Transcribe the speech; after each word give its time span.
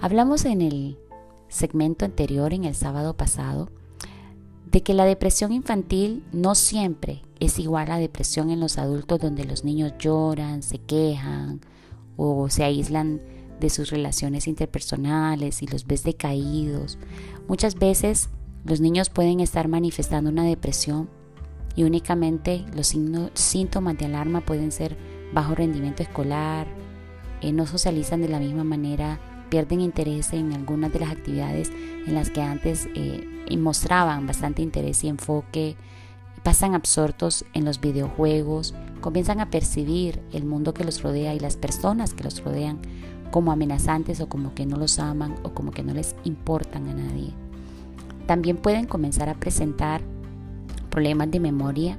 Hablamos 0.00 0.44
en 0.44 0.60
el 0.60 0.98
segmento 1.48 2.04
anterior, 2.04 2.52
en 2.52 2.64
el 2.64 2.74
sábado 2.74 3.16
pasado, 3.16 3.70
de 4.70 4.82
que 4.82 4.94
la 4.94 5.04
depresión 5.04 5.52
infantil 5.52 6.22
no 6.32 6.54
siempre 6.54 7.22
es 7.40 7.58
igual 7.58 7.90
a 7.90 7.98
depresión 7.98 8.50
en 8.50 8.60
los 8.60 8.78
adultos 8.78 9.20
donde 9.20 9.44
los 9.44 9.64
niños 9.64 9.94
lloran, 9.98 10.62
se 10.62 10.78
quejan 10.78 11.60
o 12.16 12.50
se 12.50 12.64
aíslan 12.64 13.22
de 13.58 13.70
sus 13.70 13.90
relaciones 13.90 14.48
interpersonales 14.48 15.62
y 15.62 15.66
los 15.66 15.86
ves 15.86 16.02
decaídos. 16.02 16.98
Muchas 17.48 17.76
veces 17.76 18.28
los 18.64 18.80
niños 18.80 19.08
pueden 19.08 19.40
estar 19.40 19.68
manifestando 19.68 20.30
una 20.30 20.44
depresión 20.44 21.08
y 21.74 21.84
únicamente 21.84 22.64
los 22.74 22.94
síntomas 23.34 23.96
de 23.98 24.06
alarma 24.06 24.40
pueden 24.42 24.72
ser 24.72 24.96
bajo 25.32 25.54
rendimiento 25.54 26.02
escolar, 26.02 26.66
eh, 27.40 27.52
no 27.52 27.66
socializan 27.66 28.20
de 28.22 28.28
la 28.28 28.40
misma 28.40 28.64
manera, 28.64 29.20
pierden 29.48 29.80
interés 29.80 30.32
en 30.32 30.52
algunas 30.52 30.92
de 30.92 31.00
las 31.00 31.10
actividades 31.10 31.70
en 32.06 32.14
las 32.14 32.30
que 32.30 32.42
antes 32.42 32.88
eh, 32.94 33.26
mostraban 33.58 34.26
bastante 34.26 34.62
interés 34.62 35.02
y 35.04 35.08
enfoque, 35.08 35.76
pasan 36.42 36.74
absortos 36.74 37.44
en 37.54 37.64
los 37.64 37.80
videojuegos, 37.80 38.74
comienzan 39.00 39.40
a 39.40 39.50
percibir 39.50 40.20
el 40.32 40.44
mundo 40.44 40.74
que 40.74 40.84
los 40.84 41.02
rodea 41.02 41.34
y 41.34 41.40
las 41.40 41.56
personas 41.56 42.14
que 42.14 42.24
los 42.24 42.42
rodean 42.42 42.78
como 43.30 43.52
amenazantes 43.52 44.20
o 44.20 44.28
como 44.28 44.54
que 44.54 44.66
no 44.66 44.76
los 44.76 44.98
aman 44.98 45.34
o 45.42 45.52
como 45.52 45.72
que 45.72 45.82
no 45.82 45.92
les 45.92 46.14
importan 46.24 46.88
a 46.88 46.94
nadie. 46.94 47.32
También 48.26 48.56
pueden 48.56 48.86
comenzar 48.86 49.28
a 49.28 49.34
presentar 49.34 50.02
problemas 50.90 51.30
de 51.30 51.40
memoria, 51.40 51.98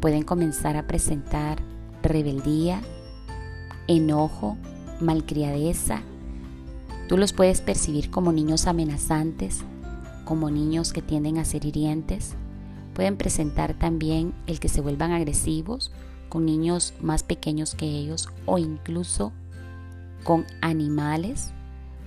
pueden 0.00 0.22
comenzar 0.22 0.76
a 0.76 0.86
presentar 0.86 1.58
rebeldía, 2.02 2.80
enojo, 3.88 4.56
malcriadeza. 5.00 6.02
Tú 7.08 7.18
los 7.18 7.32
puedes 7.32 7.60
percibir 7.60 8.10
como 8.10 8.32
niños 8.32 8.66
amenazantes, 8.66 9.62
como 10.24 10.50
niños 10.50 10.92
que 10.92 11.02
tienden 11.02 11.38
a 11.38 11.44
ser 11.44 11.66
hirientes. 11.66 12.34
Pueden 12.94 13.16
presentar 13.16 13.74
también 13.74 14.32
el 14.46 14.58
que 14.58 14.68
se 14.68 14.80
vuelvan 14.80 15.12
agresivos 15.12 15.92
con 16.30 16.46
niños 16.46 16.94
más 17.00 17.22
pequeños 17.22 17.74
que 17.74 17.86
ellos 17.86 18.28
o 18.46 18.56
incluso 18.58 19.32
con 20.22 20.46
animales. 20.62 21.52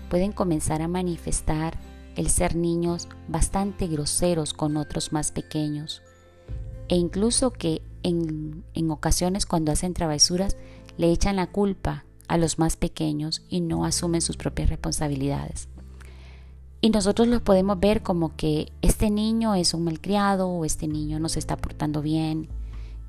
Pueden 0.09 0.31
comenzar 0.31 0.81
a 0.81 0.87
manifestar 0.87 1.77
el 2.15 2.29
ser 2.29 2.55
niños 2.55 3.07
bastante 3.27 3.87
groseros 3.87 4.53
con 4.53 4.77
otros 4.77 5.13
más 5.13 5.31
pequeños 5.31 6.01
e 6.87 6.95
incluso 6.95 7.51
que 7.51 7.83
en, 8.01 8.63
en 8.73 8.89
ocasiones 8.89 9.45
cuando 9.45 9.71
hacen 9.71 9.93
travesuras 9.93 10.57
le 10.97 11.11
echan 11.11 11.35
la 11.35 11.47
culpa 11.47 12.05
a 12.27 12.37
los 12.37 12.59
más 12.59 12.75
pequeños 12.75 13.43
y 13.49 13.61
no 13.61 13.85
asumen 13.85 14.21
sus 14.21 14.37
propias 14.37 14.69
responsabilidades. 14.69 15.69
Y 16.79 16.89
nosotros 16.91 17.27
los 17.27 17.41
podemos 17.41 17.79
ver 17.79 18.03
como 18.03 18.35
que 18.35 18.71
este 18.81 19.09
niño 19.09 19.55
es 19.55 19.73
un 19.73 19.83
malcriado 19.83 20.47
o 20.47 20.63
este 20.63 20.87
niño 20.87 21.19
no 21.19 21.29
se 21.29 21.39
está 21.39 21.57
portando 21.57 22.01
bien 22.01 22.49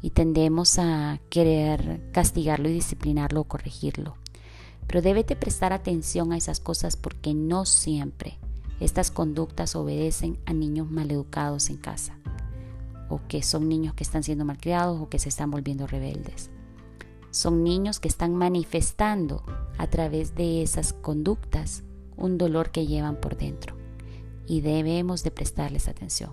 y 0.00 0.10
tendemos 0.10 0.78
a 0.78 1.20
querer 1.28 2.00
castigarlo 2.12 2.68
y 2.68 2.72
disciplinarlo 2.72 3.42
o 3.42 3.44
corregirlo. 3.44 4.16
Pero 4.86 5.02
debete 5.02 5.36
prestar 5.36 5.72
atención 5.72 6.32
a 6.32 6.38
esas 6.38 6.60
cosas 6.60 6.96
porque 6.96 7.34
no 7.34 7.66
siempre 7.66 8.38
estas 8.80 9.10
conductas 9.10 9.76
obedecen 9.76 10.38
a 10.46 10.54
niños 10.54 10.90
maleducados 10.90 11.68
en 11.68 11.76
casa 11.76 12.18
o 13.10 13.20
que 13.28 13.42
son 13.42 13.68
niños 13.68 13.94
que 13.94 14.04
están 14.04 14.22
siendo 14.22 14.44
malcriados 14.44 15.00
o 15.00 15.08
que 15.08 15.18
se 15.18 15.28
están 15.28 15.50
volviendo 15.50 15.86
rebeldes. 15.86 16.50
Son 17.30 17.62
niños 17.62 18.00
que 18.00 18.08
están 18.08 18.34
manifestando 18.34 19.42
a 19.76 19.86
través 19.86 20.34
de 20.34 20.62
esas 20.62 20.92
conductas 20.92 21.82
un 22.16 22.38
dolor 22.38 22.70
que 22.70 22.86
llevan 22.86 23.16
por 23.16 23.36
dentro 23.36 23.76
y 24.46 24.60
debemos 24.60 25.22
de 25.22 25.30
prestarles 25.30 25.88
atención. 25.88 26.32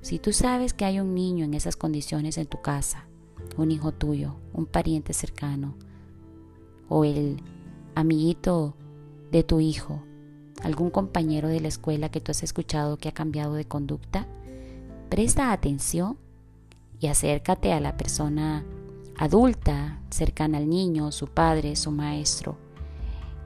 Si 0.00 0.18
tú 0.18 0.32
sabes 0.32 0.74
que 0.74 0.84
hay 0.84 1.00
un 1.00 1.14
niño 1.14 1.44
en 1.44 1.54
esas 1.54 1.76
condiciones 1.76 2.36
en 2.36 2.46
tu 2.46 2.60
casa, 2.60 3.06
un 3.56 3.70
hijo 3.70 3.92
tuyo, 3.92 4.36
un 4.52 4.66
pariente 4.66 5.12
cercano 5.12 5.74
o 6.88 7.04
el 7.04 7.40
amiguito 7.94 8.76
de 9.30 9.44
tu 9.44 9.60
hijo, 9.60 10.02
algún 10.62 10.90
compañero 10.90 11.48
de 11.48 11.60
la 11.60 11.68
escuela 11.68 12.10
que 12.10 12.20
tú 12.20 12.32
has 12.32 12.42
escuchado 12.42 12.98
que 12.98 13.08
ha 13.08 13.12
cambiado 13.12 13.54
de 13.54 13.64
conducta, 13.64 14.26
presta 15.08 15.52
atención 15.52 16.18
y 17.00 17.06
acércate 17.06 17.72
a 17.72 17.80
la 17.80 17.96
persona 17.96 18.64
adulta, 19.18 20.00
cercana 20.10 20.58
al 20.58 20.68
niño, 20.68 21.12
su 21.12 21.28
padre, 21.28 21.76
su 21.76 21.90
maestro, 21.90 22.56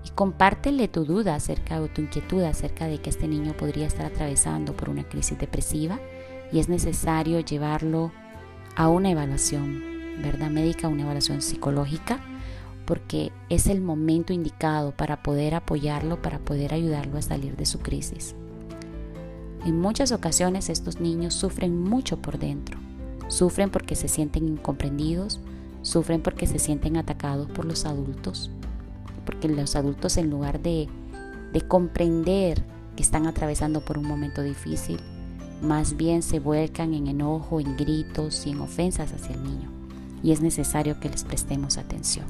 y 0.04 0.10
compártele 0.10 0.88
tu 0.88 1.04
duda 1.04 1.34
acerca 1.34 1.80
o 1.80 1.88
tu 1.88 2.02
inquietud 2.02 2.42
acerca 2.42 2.86
de 2.86 2.98
que 2.98 3.10
este 3.10 3.28
niño 3.28 3.56
podría 3.56 3.86
estar 3.86 4.06
atravesando 4.06 4.76
por 4.76 4.88
una 4.88 5.04
crisis 5.08 5.38
depresiva 5.38 5.98
y 6.52 6.60
es 6.60 6.68
necesario 6.68 7.40
llevarlo 7.40 8.12
a 8.76 8.88
una 8.88 9.10
evaluación, 9.10 9.82
¿verdad? 10.22 10.50
Médica, 10.50 10.88
una 10.88 11.02
evaluación 11.02 11.42
psicológica, 11.42 12.20
porque 12.86 13.32
es 13.50 13.66
el 13.66 13.82
momento 13.82 14.32
indicado 14.32 14.92
para 14.92 15.22
poder 15.22 15.54
apoyarlo, 15.54 16.22
para 16.22 16.38
poder 16.38 16.72
ayudarlo 16.72 17.18
a 17.18 17.22
salir 17.22 17.56
de 17.56 17.66
su 17.66 17.80
crisis. 17.80 18.34
En 19.66 19.80
muchas 19.80 20.12
ocasiones 20.12 20.70
estos 20.70 21.00
niños 21.00 21.34
sufren 21.34 21.78
mucho 21.78 22.22
por 22.22 22.38
dentro. 22.38 22.78
Sufren 23.28 23.68
porque 23.70 23.94
se 23.94 24.08
sienten 24.08 24.48
incomprendidos, 24.48 25.40
Sufren 25.88 26.20
porque 26.20 26.46
se 26.46 26.58
sienten 26.58 26.98
atacados 26.98 27.48
por 27.48 27.64
los 27.64 27.86
adultos, 27.86 28.50
porque 29.24 29.48
los 29.48 29.74
adultos 29.74 30.18
en 30.18 30.28
lugar 30.28 30.60
de, 30.60 30.86
de 31.54 31.60
comprender 31.62 32.62
que 32.94 33.02
están 33.02 33.26
atravesando 33.26 33.82
por 33.82 33.96
un 33.96 34.06
momento 34.06 34.42
difícil, 34.42 35.00
más 35.62 35.96
bien 35.96 36.22
se 36.22 36.40
vuelcan 36.40 36.92
en 36.92 37.06
enojo, 37.06 37.58
en 37.58 37.74
gritos 37.78 38.46
y 38.46 38.50
en 38.50 38.60
ofensas 38.60 39.14
hacia 39.14 39.34
el 39.34 39.42
niño. 39.42 39.70
Y 40.22 40.32
es 40.32 40.42
necesario 40.42 41.00
que 41.00 41.08
les 41.08 41.24
prestemos 41.24 41.78
atención. 41.78 42.26